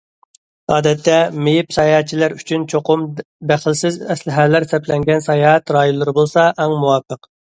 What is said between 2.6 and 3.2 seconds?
چوقۇم